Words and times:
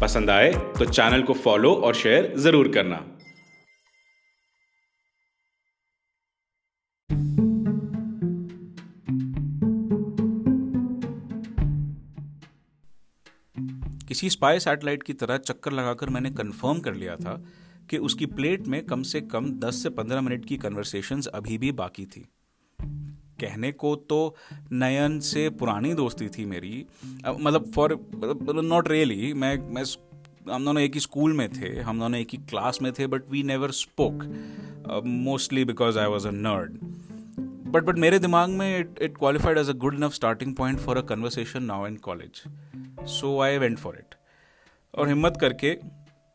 पसंद 0.00 0.30
आए 0.30 0.52
तो 0.78 0.84
चैनल 0.84 1.22
को 1.22 1.34
फॉलो 1.34 1.72
और 1.76 1.94
शेयर 1.94 2.32
ज़रूर 2.38 2.68
करना। 2.68 2.96
किसी 14.08 14.30
स्पाई 14.30 14.58
सैटेलाइट 14.58 15.02
की 15.02 15.12
तरह 15.12 15.36
चक्कर 15.38 15.72
लगाकर 15.72 16.08
मैंने 16.08 16.30
कंफर्म 16.32 16.80
कर 16.80 16.94
लिया 16.94 17.16
था 17.16 17.34
कि 17.90 17.98
उसकी 17.98 18.26
प्लेट 18.28 18.66
में 18.66 18.84
कम 18.86 19.02
से 19.02 19.20
कम 19.32 19.50
10 19.60 19.82
से 19.82 19.90
15 19.90 20.20
मिनट 20.20 20.44
की 20.44 20.56
कन्वर्सेशंस 20.56 21.26
अभी 21.26 21.58
भी 21.58 21.72
बाकी 21.74 22.04
थी। 22.06 22.28
कहने 23.40 23.72
को 23.72 23.94
तो 24.10 24.36
नयन 24.72 25.18
से 25.20 25.48
पुरानी 25.50 25.94
दोस्ती 25.94 26.28
थी 26.28 26.44
मेरी। 26.44 26.84
मतलब 27.28 27.70
फॉर 27.72 27.98
नॉट 28.64 28.88
रियली 28.88 29.32
मैं 29.34 29.56
मैं 29.74 29.84
हम 30.50 30.64
दोनों 30.64 30.82
एक 30.82 30.94
ही 30.94 31.00
स्कूल 31.00 31.32
में 31.32 31.48
थे, 31.52 31.68
हम 31.80 32.00
दोनों 32.00 32.20
एक 32.20 32.28
ही 32.32 32.38
क्लास 32.50 32.78
में 32.82 32.92
थे 32.92 33.06
but 33.06 33.30
we 33.30 33.42
never 33.42 33.70
spoke 33.70 34.24
mostly 35.06 35.64
because 35.64 35.98
I 35.98 36.06
was 36.06 36.28
a 36.28 36.30
nerd 36.30 36.78
but 37.70 37.84
but 37.84 37.98
मेरे 37.98 38.18
दिमाग 38.18 38.50
में 38.50 38.78
it 38.78 39.02
it 39.02 39.16
qualified 39.18 39.58
as 39.58 39.70
a 39.70 39.72
good 39.72 39.94
enough 39.94 40.12
starting 40.12 40.54
point 40.54 40.78
for 40.78 40.98
a 40.98 41.00
conversation 41.00 41.62
now 41.62 41.86
in 41.86 41.96
college 41.96 42.42
so 43.10 43.40
I 43.40 43.58
went 43.58 43.78
for 43.78 43.96
it 43.98 44.14
और 44.94 45.08
हिम्मत 45.08 45.38
करके 45.40 45.76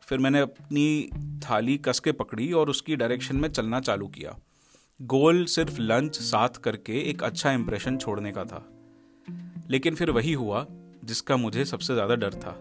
फिर 0.03 0.19
मैंने 0.19 0.39
अपनी 0.39 1.09
थाली 1.39 1.77
कस 1.77 1.99
के 1.99 2.11
पकड़ी 2.11 2.51
और 2.51 2.69
उसकी 2.69 2.95
डायरेक्शन 2.95 3.35
में 3.35 3.49
चलना 3.49 3.79
चालू 3.79 4.07
किया। 4.07 4.37
गोल 5.01 5.45
सिर्फ़ 5.45 5.79
लंच 5.79 6.15
साथ 6.15 6.49
करके 6.49 6.99
एक 7.01 7.23
अच्छा 7.23 7.51
इंप्रेशन 7.51 7.97
छोड़ने 7.97 8.31
का 8.31 8.43
था। 8.43 8.65
लेकिन 9.69 9.95
फिर 9.95 10.09
वही 10.11 10.33
हुआ, 10.33 10.65
जिसका 11.05 11.37
मुझे 11.37 11.65
सबसे 11.65 11.93
ज़्यादा 11.93 12.15
डर 12.15 12.33
था। 12.33 12.55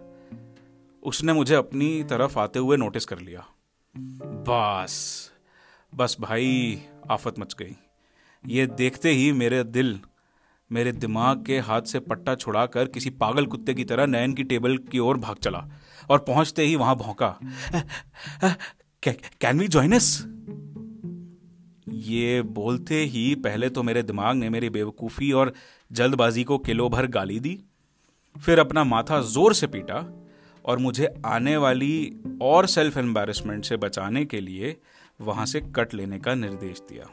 उसने 1.03 1.33
मुझे 1.33 1.55
अपनी 1.55 2.03
तरफ़ 2.03 2.39
आते 2.39 2.59
हुए 2.59 2.77
नोटिस 2.77 3.05
कर 3.05 3.19
लिया। 3.19 3.45
बस 4.49 5.31
बस 5.95 6.17
भाई, 6.21 6.83
आफत 7.11 7.39
मच 7.39 7.55
गई। 7.55 7.77
ये 8.45 8.67
देखते 8.67 9.11
ही 9.11 9.33
मेरे 9.33 9.65
दिल, 9.65 10.01
मेरे 10.71 10.93
दिमाग 10.93 11.45
के 11.45 11.59
हाथ 11.59 11.83
से 11.83 12.01
पट्टा 12.01 12.35
छुड़ाकर 12.35 12.89
किसी 12.89 13.11
पागल 13.11 13.47
कुत्ते 13.47 13.75
की 13.75 13.85
तरह 13.85 14.07
नयन 14.07 14.33
की 14.33 14.45
टेबल 14.45 14.79
की 14.79 14.99
ओर 14.99 15.17
भाग 15.17 15.37
चला 15.37 15.67
और 16.11 16.19
पहुँचते 16.19 16.63
ही 16.63 16.77
वहाँ 16.77 16.97
भौंका 16.97 17.39
कैन 19.03 19.59
वी 19.59 19.69
ज्वाइनस 19.69 20.27
ये 22.01 22.41
बोलते 22.43 23.03
ही 23.05 23.35
पहले 23.35 23.69
तो 23.69 23.83
मेरे 23.83 24.03
दिमाग 24.03 24.37
ने 24.37 24.49
मेरी 24.51 24.71
बेवकूफ़ी 24.71 25.31
और 25.33 25.53
जल्दबाजी 25.91 26.45
को 26.45 26.59
किलो 26.59 26.89
भर 26.89 27.07
गाली 27.07 27.39
दी, 27.41 27.59
फिर 28.37 28.59
अपना 28.59 28.85
माथा 28.85 29.21
ज़ोर 29.23 29.55
से 29.55 29.67
पीटा 29.67 30.05
और 30.65 30.79
मुझे 30.79 31.15
आने 31.27 31.57
वाली 31.57 32.13
और 32.43 32.67
सेल्फ 32.67 32.99
एम्बेरसमेंट 32.99 33.65
से 33.65 33.77
बचाने 33.77 34.25
के 34.25 34.41
लिए 34.41 34.77
वहाँ 35.21 35.47
से 35.47 35.61
कट 35.77 35.95
लेने 35.95 36.19
का 36.19 36.35
निर्देश 36.35 36.81
दिया। 36.89 37.11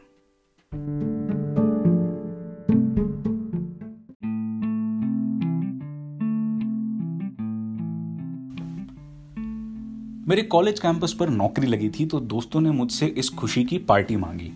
मेरे 10.28 10.42
कॉलेज 10.44 10.80
कैंपस 10.80 11.14
पर 11.14 11.30
नौकरी 11.30 11.68
लगी 11.68 11.90
थी 11.90 12.06
तो 12.06 12.20
दोस्तों 12.20 12.62
ने 12.62 12.72
मुझसे 12.72 13.06
इस 13.18 13.30
खुशी 13.30 13.64
की 13.64 13.78
पार्टी 13.78 14.16
मांगी। 14.16 14.52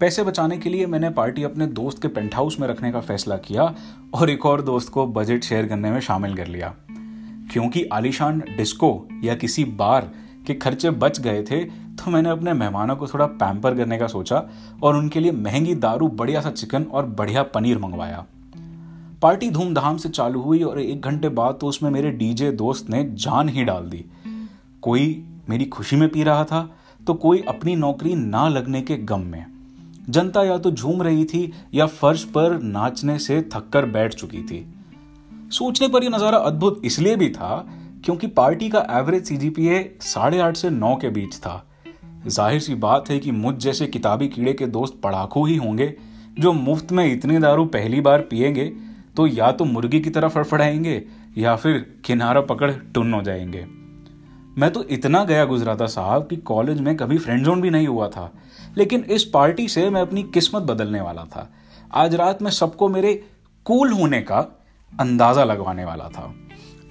पैसे 0.00 0.22
बचाने 0.22 0.56
के 0.58 0.70
लिए 0.70 0.86
मैंने 0.86 1.10
पार्टी 1.10 1.42
अपने 1.42 1.66
दोस्त 1.66 2.00
के 2.02 2.08
पेंट 2.08 2.34
हाउस 2.34 2.58
में 2.60 2.66
रखने 2.68 2.90
का 2.92 3.00
फैसला 3.00 3.36
किया 3.36 3.74
और 4.14 4.30
एक 4.30 4.46
और 4.46 4.62
दोस्त 4.62 4.88
को 4.88 5.06
बजट 5.06 5.44
शेयर 5.44 5.66
करने 5.66 5.90
में 5.90 6.00
शामिल 6.00 6.36
कर 6.36 6.46
लिया। 6.46 6.74
क्योंकि 7.52 7.84
आलिशान 7.84 8.42
डिस्को 8.56 9.08
या 9.24 9.34
किसी 9.34 9.64
बार 9.64 10.10
के 10.46 10.54
खर्चे 10.54 10.90
बच 10.90 11.20
गए 11.20 11.42
थे 11.42 11.64
तो 11.64 12.10
मैंने 12.10 12.28
अपने 12.28 12.52
मेहमानों 12.52 12.96
को 12.96 13.06
थोड़ा 13.06 13.26
पैम्पर 13.26 13.76
करने 13.76 13.98
का 13.98 14.06
सोचा 14.06 14.42
और 14.82 14.96
उनके 14.96 15.20
लिए 15.20 15.32
महँगी 15.32 15.74
दारू, 15.74 16.08
बढ़िया 16.08 16.40
सा 16.40 16.50
चिकन 16.50 16.82
और 16.82 17.06
बढ़िया 17.06 17.42
पनीर 17.42 17.78
मंगवाया। 17.78 18.24
पार्टी 19.22 19.50
धूमधाम 19.50 19.96
से 19.96 20.08
चालू 20.08 20.40
हुई 20.40 20.62
और 20.62 20.80
एक 20.80 21.00
घंटे 21.00 21.28
बाद 21.30 21.58
तो 21.60 21.66
उसमें 21.66 21.90
मेरे 21.90 22.10
डीजे 22.10 22.52
दोस्त 22.52 22.90
ने 22.90 23.04
जान 23.14 23.48
ही 23.48 23.64
डाल 23.64 23.88
दी। 23.88 24.04
कोई 24.82 25.24
मेरी 25.48 25.64
खुशी 25.64 25.96
में 25.96 26.08
पी 26.08 26.22
रहा 26.22 26.44
था 26.44 26.68
तो 27.06 27.14
कोई 27.14 27.44
अपनी 27.48 27.76
नौकरी 27.76 28.14
ना 28.14 28.48
लगने 28.48 28.82
के 28.82 28.96
गम 28.96 29.20
में। 29.20 29.55
जनता 30.10 30.42
या 30.44 30.58
तो 30.58 30.70
झूम 30.70 31.02
रही 31.02 31.24
थी 31.24 31.52
या 31.74 31.86
फर्श 31.86 32.24
पर 32.24 32.58
नाचने 32.62 33.18
से 33.18 33.40
थककर 33.54 33.86
बैठ 33.86 34.14
चुकी 34.14 34.42
थी। 34.42 34.64
सोचने 35.50 35.88
पर 35.88 36.04
यह 36.04 36.10
नज़ारा 36.10 36.38
अद्भुत 36.38 36.80
इसलिए 36.84 37.16
भी 37.16 37.28
था 37.30 37.66
क्योंकि 38.04 38.26
पार्टी 38.26 38.68
का 38.68 38.86
एवरेज 38.90 39.24
सीजीपीए 39.24 39.78
साढ़े 40.02 40.40
आठ 40.40 40.56
से 40.56 40.70
नौ 40.70 40.94
के 40.96 41.08
बीच 41.10 41.36
था। 41.36 41.62
ज़ाहिर 42.26 42.60
सी 42.60 42.74
बात 42.74 43.10
है 43.10 43.18
कि 43.18 43.30
मुझ 43.30 43.54
जैसे 43.54 43.86
किताबी 43.86 44.28
कीड़े 44.28 44.52
के 44.52 44.66
दोस्त 44.66 45.00
पढ़ाकू 45.02 45.44
ही 45.46 45.56
होंगे, 45.56 45.94
जो 46.38 46.52
मुफ़्त 46.52 46.92
में 46.92 47.04
इतनी 47.12 47.38
दारू 47.38 47.64
पहली 47.66 48.00
बार 48.00 48.20
पिएँगे 48.20 48.72
तो 49.16 49.26
या 49.26 49.50
तो 49.52 49.64
मुर्गी 49.64 50.00
की 50.00 50.10
तरह 50.10 50.28
फड़फड़ाएँगे 50.28 51.02
या 51.38 51.56
फिर 51.56 51.78
किनारा 52.04 52.40
पकड़ 52.40 52.70
टुन 52.94 53.14
हो 53.14 53.22
जाएँगे। 53.22 53.64
मैं 54.58 54.72
तो 54.72 54.84
इतना 54.84 55.24
गया 55.24 55.44
गुजरा 55.44 55.76
था 55.76 55.86
साहब 55.86 56.26
कि 56.26 56.36
कॉलेज 56.36 56.80
में 56.80 56.96
कभी 56.96 57.18
फ्रेंड 57.18 57.44
जोन 57.44 57.60
भी 57.60 57.70
नहीं 57.70 57.86
हुआ 57.86 58.08
था। 58.08 58.32
लेकिन 58.76 59.00
इस 59.00 59.24
पार्टी 59.24 59.68
से 59.68 59.90
मैं 59.90 60.00
अपनी 60.00 60.22
किस्मत 60.22 60.62
बदलने 60.62 61.00
वाला 61.00 61.24
था। 61.24 61.52
आज 61.94 62.14
रात 62.14 62.42
में 62.42 62.50
सबको 62.50 62.88
मेरे 62.88 63.24
कूल 63.64 63.92
होने 63.92 64.20
का 64.20 64.60
अंदाज़ा 65.00 65.44
लगवाने 65.44 65.84
वाला 65.84 66.08
था। 66.08 66.34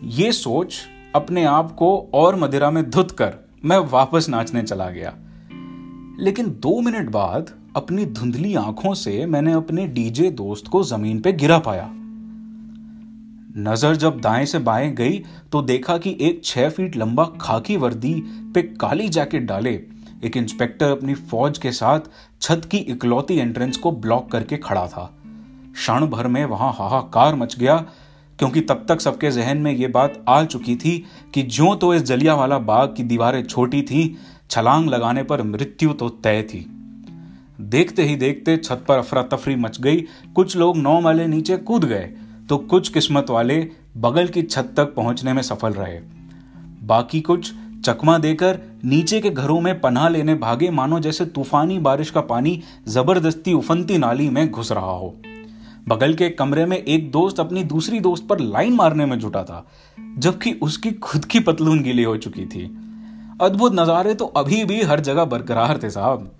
ये 0.03 0.31
सोच 0.31 0.75
अपने 1.15 1.43
आप 1.43 1.75
को 1.75 2.11
और 2.13 2.35
मदिरा 2.35 2.71
में 2.71 2.89
धुत 2.89 3.11
कर 3.11 3.33
मैं 3.65 3.77
वापस 3.77 4.29
नाचने 4.29 4.63
चला 4.63 4.89
गया। 4.89 5.15
लेकिन 6.19 6.47
दो 6.49 6.81
मिनट 6.81 7.09
बाद 7.09 7.51
अपनी 7.75 8.05
धुंधली 8.05 8.55
आँखों 8.55 8.93
से 8.93 9.25
मैंने 9.25 9.53
अपने 9.53 9.87
डीजे 9.87 10.31
दोस्त 10.31 10.67
को 10.67 10.83
ज़मीन 10.83 11.19
पे 11.19 11.33
गिरा 11.33 11.59
पाया। 11.59 11.91
नज़र 13.55 13.95
जब 13.95 14.19
दाएँ 14.21 14.45
से 14.45 14.59
बाएँ 14.59 14.89
गई 14.91 15.19
तो 15.51 15.61
देखा 15.61 15.97
कि 15.97 16.15
एक 16.21 16.43
छह 16.45 16.69
फीट 16.69 16.95
लंबा 16.97 17.23
खाकी 17.41 17.75
वर्दी 17.77 18.13
पे 18.55 18.61
काली 18.61 19.07
जैकेट 19.09 19.43
डाले। 19.43 19.71
एक 20.23 20.37
इंस्पेक्टर 20.37 20.91
अपनी 20.91 21.13
फौज 21.13 21.57
के 21.57 21.71
साथ 21.71 22.09
छत 22.41 22.67
की 22.71 22.77
इकलौती 22.77 23.37
एंट्रेंस 23.37 23.77
को 23.77 23.91
ब्लॉक 23.91 24.29
करके 24.31 24.57
खड़ा 24.57 24.85
था। 24.87 25.05
क्षण 25.73 26.05
भर 26.05 26.27
में 26.27 26.43
वहाँ 26.45 26.71
हाहाकार 26.73 27.35
मच 27.35 27.57
गया, 27.59 27.75
क्योंकि 28.39 28.61
तब 28.61 28.85
तक 28.89 29.01
सबके 29.01 29.31
जहन 29.31 29.57
में 29.57 29.71
यह 29.71 29.87
बात 29.87 30.23
आ 30.29 30.43
चुकी 30.43 30.75
थी 30.75 30.97
कि 31.33 31.43
जो 31.43 31.73
तो 31.75 31.93
इस 31.93 32.03
जलिया 32.03 32.35
वाला 32.35 32.57
बाग 32.59 32.93
की 32.97 33.03
दीवारें 33.03 33.43
छोटी 33.43 33.81
थी, 33.81 34.17
छलांग 34.49 34.89
लगाने 34.89 35.23
पर 35.23 35.41
मृत्यु 35.43 35.93
तो 35.93 36.09
तय 36.09 36.41
थी। 36.43 36.65
देखते 37.61 38.03
ही 38.03 38.15
देखते 38.15 38.57
छत 38.57 38.85
पर 38.87 38.97
अफरा 38.97 39.23
तफरी 39.23 39.55
मच 39.55 39.81
गई, 39.81 40.05
कुछ 40.35 40.57
लोग 40.57 40.77
नौ 40.77 40.99
माले 41.01 41.27
नीचे 41.27 41.57
कूद 41.57 41.85
गए। 41.85 42.11
तो 42.49 42.57
कुछ 42.57 42.89
किस्मत 42.89 43.29
वाले 43.29 43.55
बगल 43.97 44.27
की 44.27 44.41
छत 44.41 44.73
तक 44.77 44.93
पहुँचने 44.95 45.33
में 45.33 45.41
सफल 45.41 45.73
रहे। 45.73 45.99
बाकी 46.83 47.21
कुछ 47.21 47.51
चकमा 47.85 48.17
देकर 48.17 48.59
नीचे 48.85 49.19
के 49.21 49.29
घरों 49.29 49.59
में 49.61 49.79
पनाह 49.81 50.07
लेने 50.09 50.35
भागे 50.35 50.69
मानो 50.69 50.99
जैसे 50.99 51.25
तूफानी 51.25 51.77
बारिश 51.79 52.09
का 52.11 52.21
पानी 52.21 52.61
ज़बरदस्ती 52.87 53.53
उफनती 53.53 53.97
नाली 53.97 54.29
में 54.29 54.49
घुस 54.51 54.71
रहा 54.71 54.91
हो। 54.91 55.13
बगल 55.87 56.13
के 56.13 56.29
कमरे 56.29 56.65
में 56.65 56.77
एक 56.77 57.11
दोस्त 57.11 57.39
अपनी 57.39 57.63
दूसरी 57.63 57.99
दोस्त 57.99 58.27
पर 58.27 58.39
लाइन 58.39 58.73
मारने 58.73 59.05
में 59.05 59.17
जुटा 59.19 59.43
था, 59.43 59.65
जबकि 60.17 60.51
उसकी 60.53 60.91
खुद 60.91 61.25
की 61.25 61.39
पतलून 61.39 61.81
गीली 61.83 62.03
हो 62.03 62.17
चुकी 62.17 62.45
थी। 62.45 62.63
अद्भुत 63.41 63.73
नजारे 63.73 64.13
तो 64.13 64.25
अभी 64.25 64.63
भी 64.65 64.81
हर 64.81 64.99
जगह 64.99 65.25
बरकरार 65.25 65.79
थे 65.83 65.89
साहब। 65.89 66.31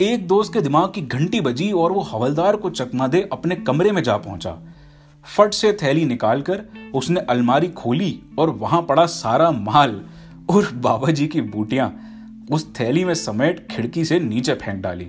एक 0.00 0.26
दोस्त 0.28 0.52
के 0.52 0.60
दिमाग 0.60 0.92
की 0.94 1.00
घंटी 1.02 1.40
बजी 1.40 1.70
और 1.72 1.92
वो 1.92 2.00
हवलदार 2.02 2.56
को 2.56 2.70
चकमा 2.70 3.06
दे 3.08 3.28
अपने 3.32 3.54
कमरे 3.56 3.92
में 3.92 4.02
जा 4.02 4.16
पहुँचा। 4.16 4.58
फट 5.24 5.54
से 5.54 5.72
थैली 5.72 6.04
निकालकर 6.04 6.62
उसने 6.94 7.20
अलमारी 7.20 7.68
खोली 7.68 8.18
और 8.38 8.50
वहाँ 8.50 8.82
पड़ा 8.82 9.06
सारा 9.06 9.50
माल 9.50 10.00
और 10.50 10.68
बाबा 10.74 11.10
जी 11.10 11.26
की 11.26 11.40
बूटियाँ 11.40 11.92
उस 12.52 12.66
थैली 12.80 13.04
में 13.04 13.14
समेट 13.14 13.66
खिड़की 13.70 14.04
से 14.04 14.18
नीचे 14.20 14.54
फेंक 14.54 14.82
डाली। 14.82 15.04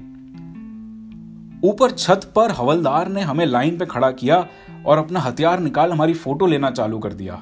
ऊपर 1.63 1.91
छत 1.91 2.31
पर 2.35 2.51
हवलदार 2.51 3.07
ने 3.07 3.21
हमें 3.21 3.45
लाइन 3.45 3.77
पे 3.77 3.85
खड़ा 3.85 4.11
किया 4.11 4.45
और 4.85 4.97
अपना 4.97 5.19
हथियार 5.19 5.59
निकाल 5.59 5.91
हमारी 5.91 6.13
फ़ोटो 6.13 6.45
लेना 6.45 6.71
चालू 6.71 6.99
कर 6.99 7.13
दिया। 7.13 7.35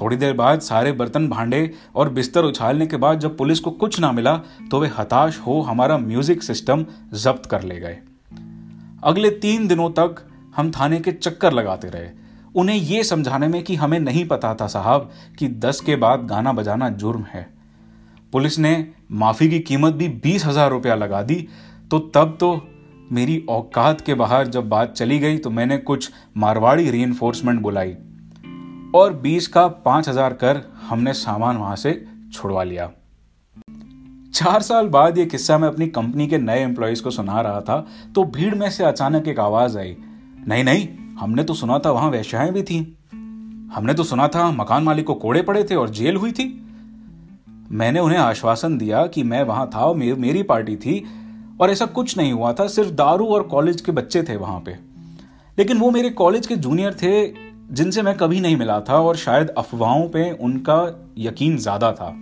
थोड़ी 0.00 0.16
देर 0.16 0.32
बाद 0.32 0.60
सारे 0.60 0.92
बर्तन 0.92 1.28
भांडे 1.28 1.70
और 1.94 2.08
बिस्तर 2.08 2.44
उछालने 2.44 2.86
के 2.86 2.96
बाद 2.96 3.20
जब 3.20 3.36
पुलिस 3.36 3.60
को 3.60 3.70
कुछ 3.70 4.00
ना 4.00 4.12
मिला 4.12 4.36
तो 4.70 4.80
वे 4.80 4.90
हताश 4.98 5.38
हो 5.38 5.60
हमारा 5.60 5.98
म्यूज़िक 5.98 6.42
सिस्टम 6.42 6.84
जब्त 7.14 7.46
कर 7.46 7.62
ले 7.62 7.78
गए। 7.80 7.98
अगले 9.04 9.30
तीन 9.30 9.66
दिनों 9.68 9.90
तक 9.90 10.26
हम 10.60 10.70
थाने 10.70 11.00
के 11.00 11.12
चक्कर 11.12 11.52
लगाते 11.52 11.88
रहे। 11.88 12.08
उन्हें 12.56 12.76
यह 12.76 13.02
समझाने 13.02 13.48
में 13.48 13.62
कि 13.62 13.74
हमें 13.76 13.98
नहीं 14.00 14.24
पता 14.26 14.54
था 14.54 14.66
साहब 14.66 15.10
कि 15.38 15.48
दस 15.60 15.80
के 15.80 15.96
बाद 15.96 16.26
गाना 16.26 16.52
बजाना 16.52 16.88
जुर्म 16.88 17.24
है। 17.24 17.48
पुलिस 18.32 18.58
ने 18.58 18.72
माफ़ी 19.12 19.48
की 19.48 19.58
कीमत 19.60 19.94
भी 19.94 20.08
बीस 20.22 20.44
हज़ार 20.44 20.70
रुपया 20.70 20.94
लगा 20.94 21.22
दी 21.22 21.46
तो 21.90 21.98
तब 22.14 22.36
तो 22.40 22.50
मेरी 23.12 23.38
औकात 23.50 24.00
के 24.00 24.14
बाहर 24.14 24.46
जब 24.46 24.68
बात 24.68 24.92
चली 24.92 25.18
गई 25.18 25.38
तो 25.38 25.50
मैंने 25.50 25.78
कुछ 25.78 26.10
मारवाड़ी 26.36 26.90
री 26.90 27.06
बुलाई 27.06 27.96
और 28.94 29.12
बीस 29.22 29.48
का 29.48 29.66
पाँच 29.68 30.08
हज़ार 30.08 30.32
कर 30.34 30.60
हमने 30.88 31.12
सामान 31.12 31.56
वहाँ 31.56 31.76
से 31.76 31.92
छुड़वा 32.32 32.62
लिया। 32.62 32.90
चार 34.34 34.62
साल 34.62 34.88
बाद 34.88 35.18
यह 35.18 35.24
किस्सा 35.24 35.58
मैं 35.58 35.68
अपनी 35.68 35.86
कंपनी 35.86 36.26
के 36.26 36.38
नए 36.38 36.60
एम्प्लॉयज़ 36.60 37.02
को 37.02 37.10
सुना 37.10 37.40
रहा 37.40 37.60
था 37.60 37.86
तो 38.14 38.24
भीड़ 38.24 38.54
में 38.54 38.70
से 38.70 38.84
अचानक 38.84 39.28
एक 39.28 39.40
आवाज़ 39.40 39.78
आई 39.78 39.96
नहीं 40.48 40.64
नहीं 40.64 40.88
हमने 41.18 41.44
तो 41.44 41.54
सुना 41.54 41.78
था 41.78 41.90
वहाँ 41.90 42.10
वैश्याएँ 42.10 42.52
भी 42.52 42.62
थी। 42.62 42.78
हमने 43.74 43.94
तो 43.94 44.04
सुना 44.04 44.28
था 44.28 44.50
मकान 44.50 44.82
मालिक 44.82 45.06
को 45.06 45.14
कोड़े 45.14 45.42
पड़े 45.42 45.64
थे 45.64 45.74
और 45.74 45.90
जेल 45.90 46.16
हुई 46.16 46.32
थी। 46.32 46.46
मैंने 47.70 48.00
उन्हें 48.00 48.18
आश्वासन 48.18 48.78
दिया 48.78 49.06
कि 49.06 49.22
मैं 49.22 49.42
वहाँ 49.42 49.66
था 49.66 49.92
मे, 49.92 50.12
मेरी 50.14 50.42
पार्टी 50.42 50.76
थी 50.76 51.04
और 51.60 51.70
ऐसा 51.70 51.86
कुछ 51.86 52.16
नहीं 52.18 52.32
हुआ 52.32 52.52
था 52.52 52.66
सिर्फ़ 52.66 52.90
दारू 52.90 53.26
और 53.26 53.42
कॉलेज 53.42 53.80
के 53.80 53.92
बच्चे 53.92 54.22
थे 54.22 54.36
वहाँ 54.36 54.60
पे। 54.60 54.76
लेकिन 55.58 55.78
वो 55.78 55.90
मेरे 55.90 56.10
कॉलेज 56.10 56.46
के 56.46 56.56
जूनियर 56.56 56.94
थे 56.94 57.26
जिनसे 57.74 58.02
मैं 58.02 58.16
कभी 58.16 58.40
नहीं 58.40 58.56
मिला 58.56 58.80
था 58.80 59.00
और 59.00 59.16
शायद 59.16 59.48
अफवाहों 59.48 60.08
पे 60.08 60.30
उनका 60.32 60.82
यकीन 61.18 61.56
ज़्यादा 61.58 61.92
था। 61.92 62.12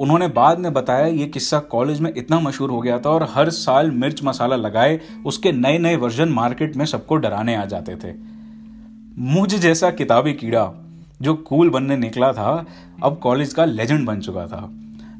उन्होंने 0.00 0.28
बाद 0.28 0.58
में 0.58 0.72
बताया, 0.72 1.06
ये 1.06 1.26
किस्सा 1.26 1.58
कॉलेज 1.58 2.00
में 2.00 2.12
इतना 2.16 2.40
मशहूर 2.40 2.70
हो 2.70 2.80
गया 2.80 2.98
था 2.98 3.10
और 3.10 3.28
हर 3.34 3.50
साल 3.50 3.90
मिर्च 3.90 4.24
मसाला 4.24 4.56
लगाए, 4.56 5.00
उसके 5.26 5.52
नए 5.52 5.78
नए 5.78 5.96
वर्जन 5.96 6.28
मार्केट 6.28 6.76
में 6.76 6.84
सबको 6.84 7.16
डराने 7.16 7.54
आ 7.54 7.64
जाते 7.64 7.96
थे। 7.96 8.14
मुझ 9.18 9.54
जैसा 9.54 9.90
किताबी 9.90 10.32
कीड़ा, 10.32 10.72
जो 11.22 11.34
कूल 11.34 11.70
बनने 11.70 11.96
निकला 11.96 12.32
था, 12.32 12.66
अब 13.02 13.18
कॉलेज 13.18 13.52
का 13.52 13.64
लेजेंड 13.64 14.06
बन 14.06 14.20
चुका 14.20 14.46
था, 14.46 14.68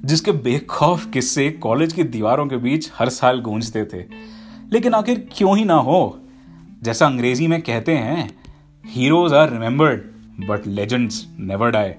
जिसके 0.04 0.32
बेखौफ 0.32 1.10
किस्से 1.10 1.50
कॉलेज 1.50 1.92
की 1.92 2.02
दीवारों 2.02 2.46
के 2.46 2.56
बीच 2.56 2.90
हर 2.94 3.08
साल 3.08 3.40
गूंजते 3.40 3.84
थे। 3.84 4.04
लेकिन 4.72 4.94
आखिर 4.94 5.28
क्यों 5.32 5.56
ही 5.58 5.64
ना 5.64 5.74
हो? 5.74 6.18
जैसा 6.82 7.06
अंग्रेज़ी 7.06 7.46
में 7.46 7.60
कहते 7.62 7.94
हैं 7.94 8.30
heroes 8.84 9.32
are 9.32 9.50
remembered 9.50 10.00
but 10.48 10.66
legends 10.66 11.26
never 11.38 11.70
die 11.70 11.92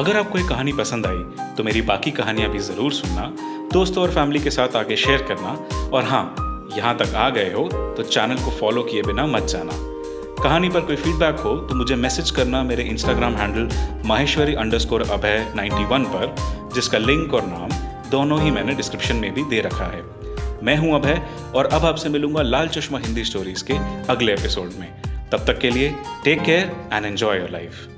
अगर 0.00 0.16
आपको 0.16 0.38
ये 0.38 0.44
कहानी 0.48 0.72
पसंद 0.72 1.06
आई 1.06 1.54
तो 1.56 1.64
मेरी 1.64 1.80
बाकी 1.82 2.10
कहानियाँ 2.10 2.50
भी 2.50 2.58
ज़रूर 2.58 2.92
सुनना, 2.92 3.24
दोस्तों 3.72 4.02
और 4.02 4.10
फैमिली 4.10 4.40
के 4.40 4.50
साथ 4.50 4.76
आगे 4.76 4.96
शेयर 4.96 5.22
करना, 5.22 5.50
और 5.88 6.04
हाँ 6.04 6.68
यहाँ 6.76 6.96
तक 6.98 7.14
आ 7.14 7.28
गए 7.30 7.52
हो 7.52 7.66
तो 7.96 8.02
चैनल 8.04 8.36
को 8.36 8.50
फॉलो 8.50 8.82
किए 8.82 9.02
बिना 9.02 9.26
मत 9.26 9.46
जाना। 9.46 9.72
कहानी 10.42 10.68
पर 10.68 10.80
कोई 10.80 10.96
फीडबैक 10.96 11.40
हो 11.40 11.54
तो 11.58 11.74
मुझे 11.74 11.96
मैसेज 11.96 12.30
करना 12.30 12.62
मेरे 12.62 12.84
Instagram 12.84 13.36
handle 13.36 13.68
Maheshwari 14.08 14.54
under 14.54 15.10
Abhay 15.10 15.52
ninety 15.56 15.84
one 15.84 16.04
पर, 16.06 16.34
जिसका 16.74 16.98
लिंक 16.98 17.34
और 17.34 17.46
नाम 17.46 17.78
दोनों 18.10 18.40
ही 18.42 18.50
मैंने 18.50 18.74
डिस्क्रिप्शन 18.74 19.16
में 19.16 19.32
भी 19.34 19.44
दे 19.44 19.60
रखा 19.60 19.92
है। 19.92 20.02
मैं 20.62 20.76
हूँ 20.78 20.94
अभय, 20.94 21.22
और 21.54 21.66
अब 21.66 21.84
आपसे 21.84 22.08
मिलूँगा 22.08 22.42
लाल 22.42 22.68
चश्मा 22.70 22.98
हिंदी 22.98 23.24
स्टोरीज 23.26 23.62
के 23.62 23.78
अगले 24.12 24.32
एपिसोड 24.32 24.72
में। 24.80 24.92
तब 25.32 25.44
तक 25.46 25.58
के 25.58 25.70
लिए 25.70 25.94
take 26.24 26.42
care 26.42 26.76
and 26.92 27.06
enjoy 27.06 27.38
your 27.38 27.50
life 27.50 27.88